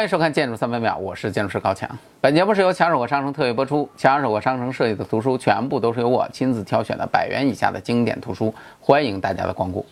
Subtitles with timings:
[0.00, 1.86] 欢迎收看《建筑三百秒》，我是建筑师高强。
[2.22, 9.84] 本节目是由强手和商城特约播出，强手和商城设计的图书全部都是由我亲自挑选的百元以下的经典图书，欢迎大家的光顾。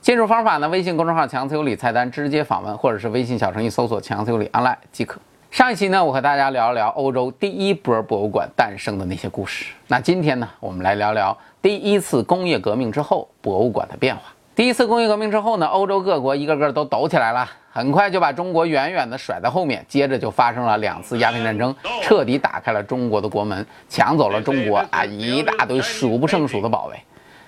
[0.00, 0.68] 进入方法呢？
[0.68, 5.20] 微信公众号“强自由理”菜单直接访问，或者是微信小程序搜索“强自由理 online” 即可。
[5.52, 9.66] 上一期呢，我和大家聊一聊欧洲第一波博物馆诞生的那些故事。
[9.86, 14.22] 那今天呢，我们来聊聊第一次工业革命之后博物馆的变化。
[14.54, 17.48] 第一次工业革命之后呢，欧洲各国一个个都抖起来了。
[17.72, 26.98] 很快就把中国远远地甩在后面，接着就发生了两次鸦片战争，彻底打开了中国的国门，抢走了中国啊一大堆数不胜数的宝贝。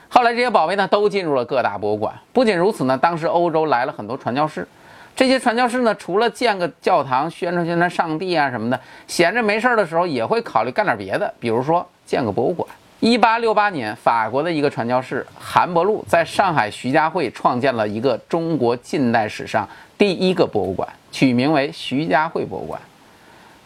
[0.08, 2.14] 后来这些宝贝呢，都进入了各大博物馆。
[2.32, 4.66] 不仅如此呢，当时欧洲来了很多传教士，
[5.14, 12.66] 这些传教士呢，除了建个教堂、宣传宣传上帝啊什么的，闲着没事的时候也会考虑干点别的，比如说建个博物馆。
[13.04, 22.80] 一八六八年，法国的一个传教士韩伯禄在上海徐家汇创建了一个中国近代史上第一个博物馆，取名为徐家汇博物馆。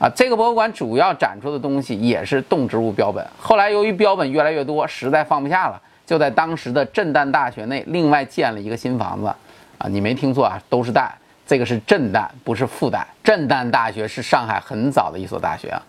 [0.01, 3.25] 啊，这个博物馆主要展出的东西也是动植物标本。
[3.39, 9.33] 后来由于标本越来越多，实在放不下了，就在当时的震旦大学内另外建了一个新房子。
[9.79, 11.09] 啊，你没听错啊，都是旦，
[11.47, 13.05] 这个是震旦，不是复旦。
[13.23, 15.81] 震旦大学是上海很早的一所大学啊。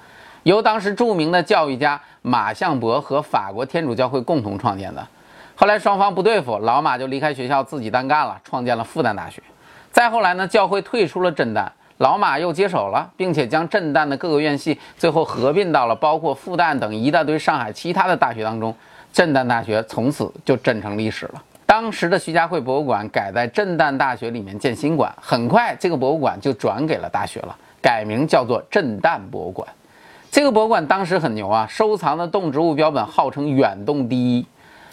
[0.44, 5.06] 由当时著名的教育家马相伯和法国天主教会共同创建的。
[5.56, 9.42] 后来双方不对付，老马就离开学校自己单干了，创建了复旦大学。
[9.92, 11.68] 再后来呢，教会退出了震旦，
[11.98, 18.74] 老马又接手了，并且将震旦的各个院系最后合并到了包括复旦等一大堆上海其他的大学当中。
[19.12, 21.44] 震旦大学从此就震成历史了。
[21.66, 29.68] 当时的徐家汇博物馆改在震旦大学里面建新馆，很快这个博物馆就转给了大学了，改名叫做震旦博物馆。
[30.32, 34.46] 这个博物馆当时很牛啊，收藏的动植物标本号称远东第一，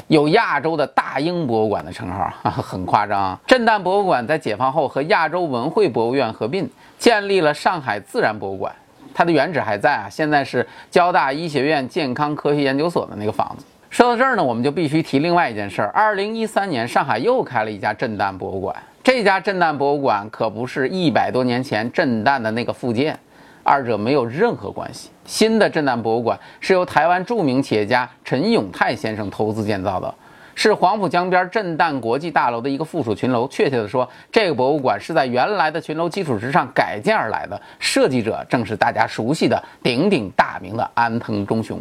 [0.07, 3.39] 有亚洲的大英博物馆的称号， 很夸张。
[3.47, 8.75] 震旦博物馆在解放后和亚洲文汇博物院合并，建立了上海自然博物馆，
[9.13, 13.67] 它的原址还在啊，现在是交大医学院健康科学研究所的那个房子。
[13.91, 18.75] 说到这儿呢，我们就必须提另外一件事儿：二零一三年，上海又开了一家震旦博物馆，
[19.05, 23.19] 这家震旦博物馆可不是一百多年前震旦的那个复建。
[23.63, 25.11] 二者没有任何关系。
[25.27, 30.15] 新的震旦博物馆是由台湾著名企业家陈永泰先生投资建造的，
[30.55, 33.47] 是黄浦江边震旦国际大楼的一个附属群楼。
[33.49, 37.61] 确切的说，这个博物馆是在原来的群楼基础之上改建而来的。
[37.79, 41.81] 设计者正是大家熟悉的鼎鼎大名的安藤忠雄。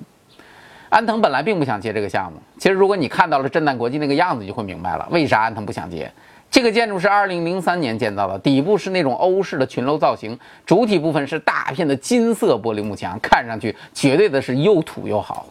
[0.90, 2.40] 安藤本来并不想接这个项目。
[2.58, 6.12] 其实，如果你看到了震旦国际那个样子，就会明白了为啥安藤不想接。
[6.52, 15.48] 这个建筑是二零零三年建造的，底部是那种欧式的群楼造型，主体部分是大片的金色玻璃幕墙，看上去绝对的是又土又好。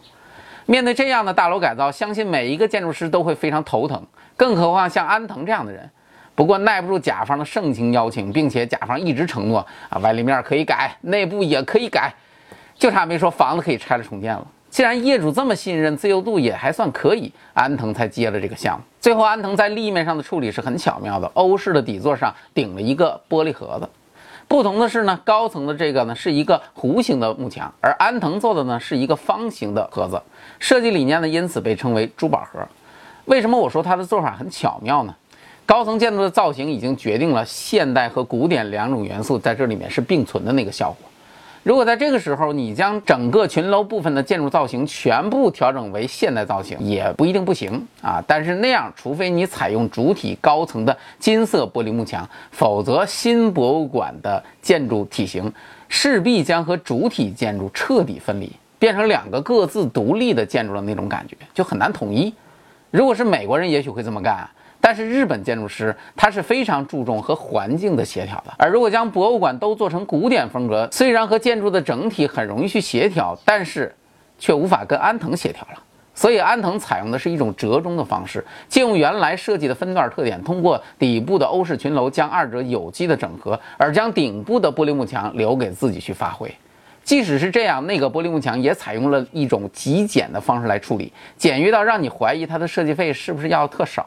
[0.65, 4.01] 面对这样的大楼改造，相信每一个建筑师都会非常头疼，
[4.35, 5.87] 更何况像安藤这样的人。
[6.33, 12.11] 不过耐不住甲方的盛情邀请，并且甲方一直承诺啊，外立面可以改，内部也可以改，
[12.73, 14.47] 就差没说房子可以拆了重建了。
[14.75, 18.83] 既然业主这么信任，自由度也还算可以，安藤才接了这个项目。
[18.99, 23.87] 最后，安藤在立面上的处理是很巧妙的，欧式的底座上顶了一个玻璃盒子。
[24.49, 30.21] 不同的是呢，高层的这个呢是一个弧形的幕墙，而安藤做的呢是一个方形的盒子。
[30.59, 32.59] 设计理念呢因此被称为珠宝盒。
[33.23, 35.15] 为什么我说它的做法很巧妙呢？
[35.65, 41.09] 高层建筑的造型已经决定了现代和古典两种元素在这里面是并存的那个效果。
[41.65, 48.23] 如果在这个时候你将整个群楼部分的建筑造型全部调整为现代造型，也不一定不行啊。
[48.27, 55.51] 但是那样，除非你采用主体高层的金色玻璃幕墙，否则新博物馆的建筑体型
[55.89, 62.31] 势必将和主体建筑彻底分离，变成两个各自独立的建筑的那种感觉，就很难统一。
[62.91, 64.47] 如果是美国人，也许会这么干。
[64.87, 73.91] 但是日本建筑师他是非常注重和环境的协调的，而如果将博物馆都做成古典风格，虽然和建筑的整体很容易去协调，但是
[74.37, 75.79] 却无法跟安藤协调了。
[76.13, 86.53] 所以安藤采用的是一种折中的方式，借用原来设计的分段特点，通过底部的欧式群楼将二者有机的整合，而将顶部的玻璃幕墙留给自己去发挥。
[87.03, 94.05] 即使是这样，那个玻璃幕墙也采用了一种极简的方式来处理，简约到让你怀疑它的设计费是不是要特少。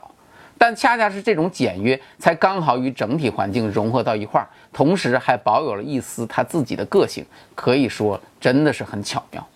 [0.59, 7.25] 但恰恰是这种简约，才刚好与整体环境融合到一块儿，同时还保有了一丝他自己的个性，
[7.55, 9.47] 可以说真的是很巧妙。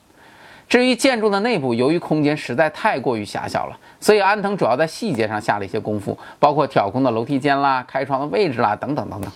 [0.68, 9.30] 至于建筑的内部，由于空间实在太过于狭小了，所以安藤主要在细节上下了一些功夫，包括挑空的楼梯间啦、开窗的位置啦等等等等。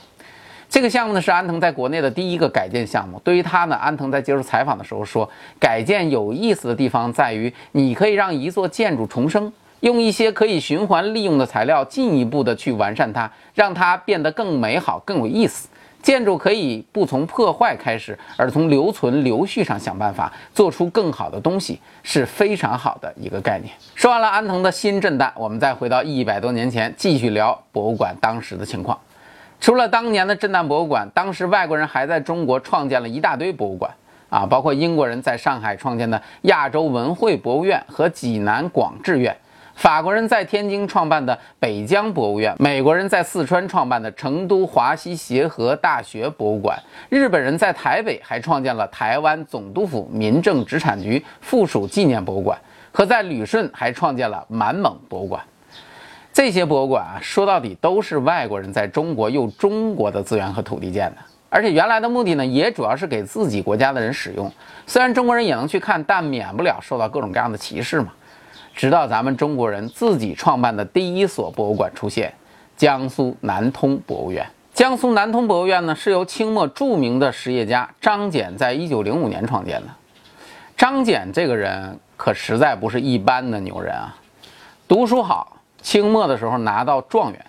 [0.70, 3.20] 这个项目呢是安藤在国内的第一个改建项目。
[3.22, 5.28] 对于他呢，安藤在接受采访的时候说，
[5.60, 9.52] 改建有意思的地方在于，你可以让一座建筑重生。
[9.86, 15.68] 用一些可以循环利用的材料，进一步的去完善它，让它变得更美好、更有意思。
[16.02, 23.72] 建筑可以不从破坏开始，而从留存留续上想办法，做出更好的东西，是非常好的一个概念。
[23.94, 28.98] 说完了安藤的新震旦，我们再回到一百多年前，继续聊博物馆当时的情况。
[29.60, 33.88] 除了当年的震旦博物馆，当时外国人还在中国创建了一大堆博物馆。
[34.28, 39.34] 啊，包括英国人在上海创建的亚洲文汇博物院和济南广智院，
[39.76, 52.58] 法国人在天津创办的北疆博物院，美国人在四川创办的成都华西协和大学博物馆，日本人在台北还创建了台湾总督府民政直产局附属纪念博物馆，
[52.90, 55.42] 和在旅顺还创建了满蒙博物馆。
[56.32, 61.16] 这些博物馆啊，说到底都是外国人在中国用中国的资源和土地建的。
[61.50, 64.50] 而且原来的目的呢，也主要是给自己国家的人使用。
[64.86, 68.08] 虽然中国人也能去看，但免不了受到各种各样的歧视嘛。
[68.76, 72.32] 直到咱们中国人自己创办的第一所博物馆出现——
[72.76, 74.46] 江苏南通博物院。
[74.74, 79.88] 江苏南通博物院呢，是由清末著名的实业家张謇在一九零五年创建的。
[80.76, 84.14] 张謇这个人可实在不是一般的牛人啊，
[84.86, 87.46] 读书好，清末的时候拿到状元。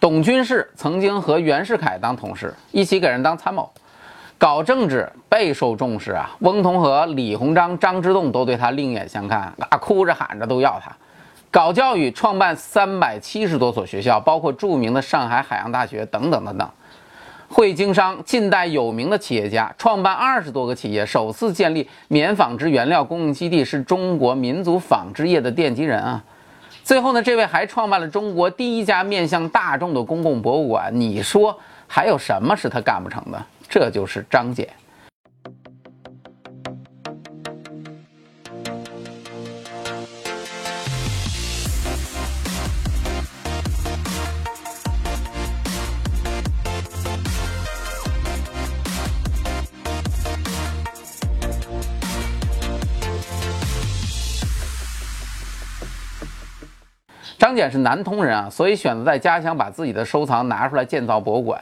[0.00, 3.70] 懂军事，曾经和袁世凯当同事，一起给人当参谋；
[4.42, 6.28] 搞政治备受重视啊。
[6.40, 10.90] 翁同龢、李鸿章、张之洞都对他另眼相看，啊，哭着喊着都要他。
[11.48, 16.68] 搞教育，创办三百七十多所学校，包括著名的上海海洋大学等等等等。
[17.48, 26.20] 会经商，近代有名的企业家，创办二十多个企业，首次建立棉纺织原料供应基地，是中国民族纺织业的奠基人啊。
[26.82, 30.90] 最后呢，这位还创办了中国第一家面向大众的公共博物馆。
[30.92, 31.56] 你说
[31.86, 33.40] 还有什么是他干不成的？
[33.72, 34.68] 这就是张謇。
[57.38, 61.58] 张謇是南通人啊，所以选择在家乡把自己的收藏拿出来建造博物馆。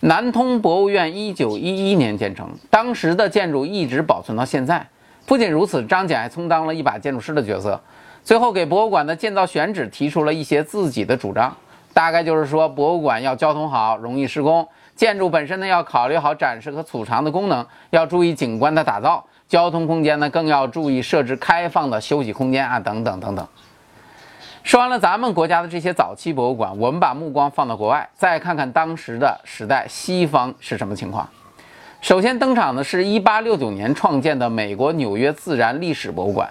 [0.00, 4.86] 南通博物院一九一一年建成，当时的建筑一直保存到现在。
[5.26, 7.78] 不仅如此，张謇还充当了一把建筑师的角色，
[8.24, 11.54] 最后给博物馆的建造选址提出了一些自己的主张，
[11.92, 14.64] 大概就是说，博物馆要交通好，容易施工；
[14.94, 23.46] 建筑本身呢，要考虑好展示和储藏的功能，要注意景观的打造；交通空间呢，更要注意设置开放的休息空间啊，等等等等。
[24.62, 31.26] 说完了咱们国家的这些早期博物馆，我们把目光放到国外，再看看当时的时代西方是什么情况。
[32.00, 36.48] 首先登场的是1869年创建的美国纽约自然历史博物馆。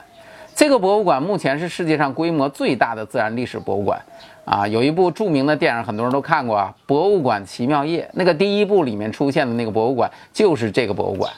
[0.55, 4.01] 这个博物馆目前是世界上规模最大的自然历史博物馆。
[4.43, 8.03] 啊，有一部著名的电影，很多人都看过啊，《博物馆奇妙夜》。
[8.13, 11.31] 那个第一部里面出现的那个博物馆就是这个博物馆。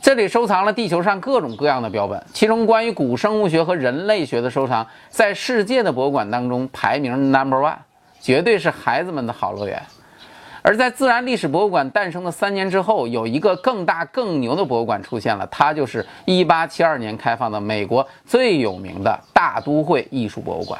[0.00, 7.74] 这里收藏了地球上各种各样的标本，其中关于古生物学和人类学的收藏，在世界的博物馆当中排名 number one，
[8.20, 9.82] 绝对是孩子们的好乐园。
[10.62, 20.78] 而在自然历史博物馆诞生的三年之后，有一个更大更牛的博物馆出现了，它就是1872年开放的美国最有名的大都会艺术博物馆。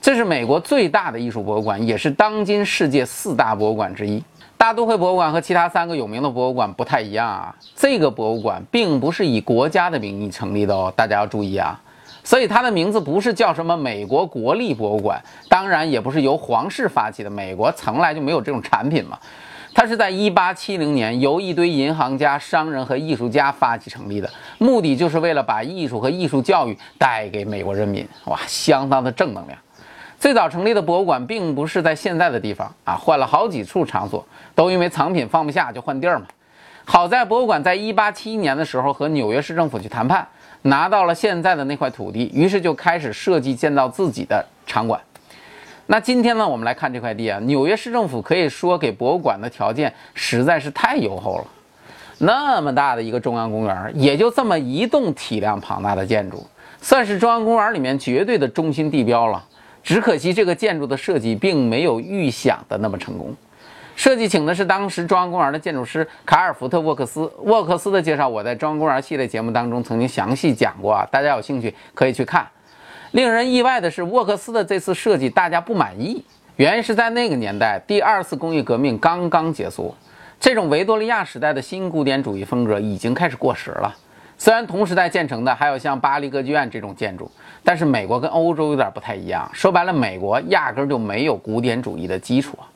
[0.00, 4.22] 这是美国最大的艺术博物馆，也是当今世界四大博物馆之一。
[4.58, 11.80] 大都会博物馆和其他三个有名的博物馆不太一样啊，这个博物馆并不是以国家的名义成立的哦，大家要注意啊。
[12.24, 19.16] 所以它的名字不是叫什么美国国立博物馆，当然也不是由皇室发起的，美国从来就没有这种产品嘛。
[19.72, 28.06] 它是在1870年由一堆银行家、商人和艺术家发起成立的，目的就是为了把艺术和艺术教育带给美国人民。
[28.24, 29.56] 哇，相当的正能量。
[30.18, 36.26] 最早成立的博物馆并不是在现在的地方啊，换了好几处场所，都因为藏品放不下就换地儿嘛。
[36.84, 40.26] 好在博物馆在1871年的时候和纽约市政府去谈判，
[40.62, 45.00] 拿到了现在的那块土地，于是就开始设计建造自己的场馆。
[45.86, 51.46] 那今天呢，我们来看这块地啊，纽约市政府可以说给博物馆的条件实在是太优厚了。
[52.18, 56.44] 那么大的一个中央公园，也就这么一栋体量庞大的建筑，
[56.80, 59.44] 算是中央公园里面绝对的中心地标了。
[59.88, 63.34] 只可惜这个建筑的设计并没有预想的那么成功。
[63.96, 67.20] 设计请的是当时中央公园的建筑师卡尔福特沃克斯。
[67.38, 72.46] 沃克斯的介绍我在中央公园系列节目当中曾经详细讲过啊，大家有兴趣可以去看。
[73.12, 76.22] 令人意外的是，沃克斯的这次设计大家不满意，
[76.56, 79.94] 原因是在那个年代，第二次工业革命刚刚结束，
[80.38, 83.96] 这种维多利亚时代的新古典主义风格已经开始过时了。
[84.36, 87.28] 虽然同时代建成的还有像巴黎歌剧院这种建筑，
[87.64, 89.48] 但是美国跟欧洲有点不太一样。
[89.52, 92.66] 说白了，美国压根就没有古典主义的基础啊。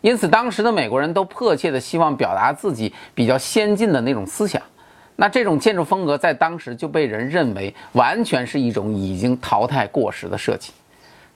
[0.00, 4.60] 因此当时的美国人都迫切的希望表达自己比较先进的那种思想。
[5.16, 10.72] 那这种建筑风格在当时就被人认为完全是一种已经淘汰过时的设计。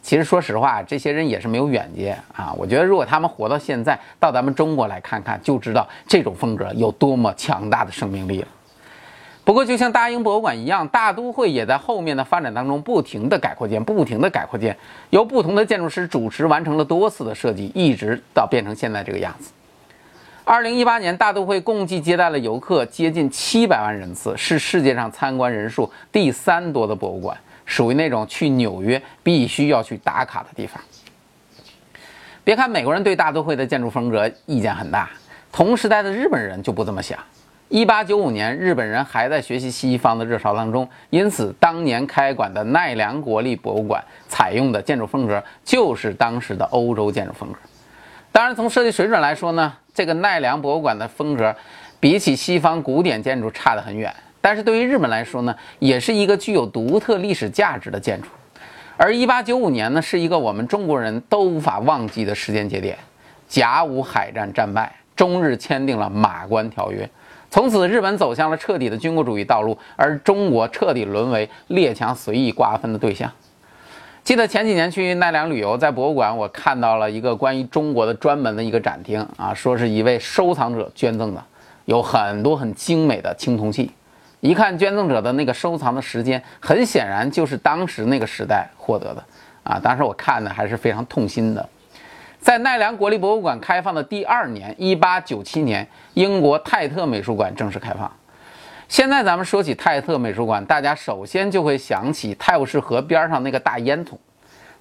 [0.03, 2.53] 其实说实话，这些人也是没有远见啊！
[2.57, 8.49] 我觉得如果他们活到现在，到咱们中国来看看，就知道这种风格有多么强大的生命力了。
[9.49, 14.77] 不过，就像大英博物馆一样，大都会也在后面的发展当中不停的改扩建，不停的改扩建，
[15.09, 19.51] 由不同的建筑师主持完成了多次的设计，一直到变成现在这个样子。
[20.45, 27.35] 二零一八年，大都会共计接待了游客接近七百万人次，是世界上参观人数第三多的博物馆。
[27.65, 30.79] 属于那种去纽约必须要去打卡的地方。
[32.45, 35.09] 别看美国人对大都会的建筑风格意见很大，
[35.51, 37.19] 同时代的日本人就不这么想。
[37.69, 47.59] 一八九五年，日本人还在学习西方的热潮当中，因此当年开馆的奈良国立博物馆采用的建筑风格就是当时的欧洲建筑风格。
[48.33, 51.55] 当然，从设计水准来说呢，这个奈良博物馆的风格
[52.01, 54.15] 比起西方古典建筑差得很远。
[54.41, 58.29] 但是对于日本来说呢，也是一个具有独特历史价值的建筑。
[58.97, 62.97] 而1895年呢，是一个我们中国人都无法忘记的时间节点。
[63.47, 67.05] 甲午海战战败，中日签订了《马关条约》，
[67.51, 73.31] 从此日本走向了彻底的军国主义道路，而中国彻底沦为列强随意瓜分的对象。
[74.23, 81.43] 记得前几年去奈良旅游，在博物馆我看到了一个关于中国的专门的一个展厅啊，说是一位收藏者捐赠的，
[81.87, 83.91] 有很多很精美的青铜器。
[84.41, 89.25] 一看捐赠者的那个收藏的时间，很显然就是当时那个时代获得的
[89.65, 89.81] 啊！
[89.83, 91.69] 当时我看的还是非常痛心的。
[92.41, 98.11] 在奈良国立博物馆开放的第二年，一八九七年，英国泰特美术馆正式开放。
[98.89, 104.13] 现在咱们说起泰特美术馆，大家首先就会想起泰晤士河边上那个大烟囱，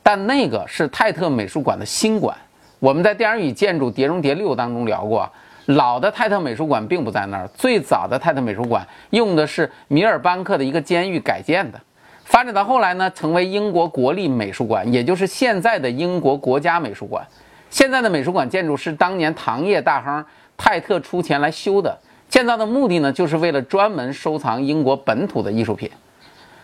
[0.02, 2.38] 但那个是泰特美术馆的新馆。
[2.80, 5.30] 我们在电影与建筑《碟中谍六》当中聊过。
[5.66, 11.82] 老的泰特美术馆并不在那儿，最早的泰特美术馆用的是米尔班克的一个监狱改建的，
[12.24, 17.28] 发展到后来呢，成为英国国立美术馆，也就是现在的英国国家美术馆。
[17.70, 20.24] 现在的美术馆建筑是当年糖业大亨
[20.56, 21.98] 泰特出钱来修的，
[22.30, 25.90] 建造的目的呢，就是为了专门收藏英国本土的艺术品。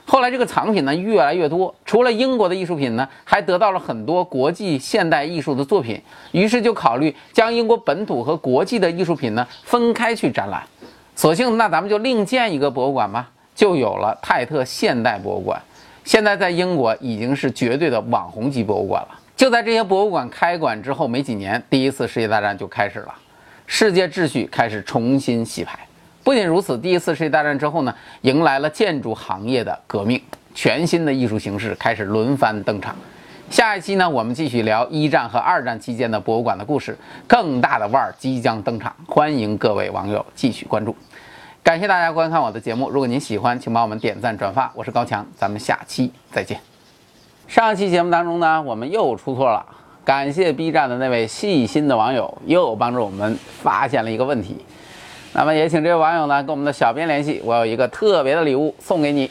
[0.06, 6.02] 后来这个藏品呢越来越多，除了英国的艺术品呢，还得到了很多国际现代艺术的作品。
[6.32, 10.62] 于是就考虑将英国本土和国际的艺术品呢分开去展览。
[11.16, 15.62] 索性那咱们就另建一个博物馆吧，就有了泰特现代博物馆。
[16.04, 19.20] 现在在英国已经是绝对的网红级博物馆了。
[19.44, 23.14] 就在这些博物馆开馆之后没几年，第一次世界大战就开始了，
[23.68, 25.78] 世界秩序开始重新洗牌。
[26.24, 30.22] 不仅如此，第一次世界大战之后呢，迎来了建筑行业的革命，
[30.56, 32.96] 全新的艺术形式开始轮番登场。
[33.50, 36.98] 下一期呢，我们继续聊一战和二战期间的博物馆的故事，
[37.28, 40.96] 更大的腕儿即将登场，欢迎各位网友继续关注。
[41.62, 44.72] 感谢大家观看我的节目，如果您喜欢，请帮我们点赞转发。
[44.74, 46.73] 我是高强，咱们下期再见。
[47.48, 49.64] 上期节目当中呢，我们又出错了，
[50.04, 54.58] 感谢 B 站的那位细心的网友又帮助我们发现了一个问题。
[55.34, 59.30] 那么也请这位网友呢跟我们的小编联系，我有一个特别的礼物送给你。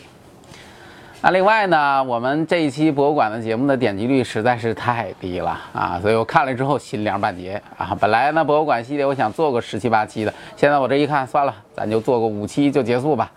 [1.21, 7.97] 那另外呢，我们这一期博物馆的节目的点击率实在是太低了啊，所以我看了之后心凉半截啊。
[8.01, 13.31] 本来呢博物馆系列我想做个十七八期的，现在我这一看算了，咱就做个五期就结束吧。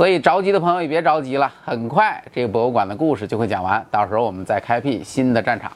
[0.00, 5.70] 所以着急的朋友也别着急了，很快这个博物馆的故事就会讲完，到时候我们再开辟新的战场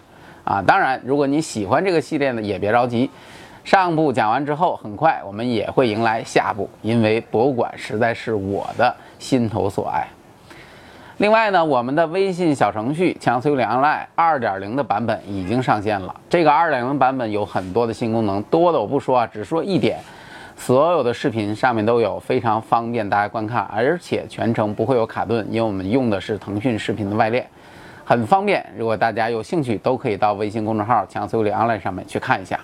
[0.44, 0.62] 啊。
[0.66, 3.10] 当然，如果你喜欢这个系列呢，也别着急。
[3.64, 10.08] 上部讲完之后，很快我们也会迎来下部，因为博物馆实在是我的心头所爱。
[11.18, 16.18] 另外呢，我们的微信小程序“强随两岸二点零的版本已经上线了。
[16.30, 19.98] 这个二点零版本有很多的新功能，多的我不说啊，只说一点：
[20.56, 27.46] 所有的视频上面都有，非常方便大家观看，而且全程不会有卡顿，因为我们用的是腾讯视频的外链，
[28.04, 28.64] 很方便。
[28.76, 32.58] 如果大家有兴趣，都可以到微信公众号“强思维 online” ”上面去看一下。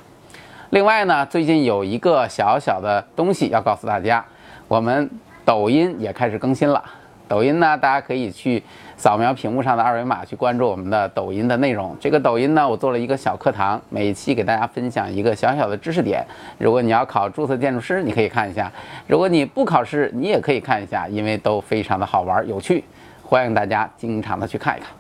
[0.71, 4.25] 另外呢，最近有一个小小的东西要告诉大家，
[4.67, 5.11] 我们
[5.45, 6.83] 抖音也开始更新了。
[7.31, 8.61] 抖音呢，大家可以去
[8.97, 11.97] 扫描屏幕上的二维码去关注我们的抖音的内容。
[12.01, 16.27] 这个抖音呢，我做了一个小课堂，每期给大家分享一个小小的知识点。
[16.59, 18.65] 如果你要考注册建筑师，你可以看一下；
[19.07, 22.83] 如果你不考试，你也可以看一下，因为都非常的好玩有趣，
[23.23, 24.91] 欢迎大家经常的去看一看。